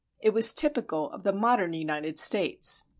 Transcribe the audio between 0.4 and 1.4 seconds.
typical of the